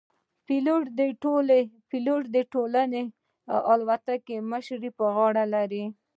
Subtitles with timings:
[1.93, 3.03] پیلوټ د ټولې
[3.73, 5.83] الوتکې مشري پر غاړه لري.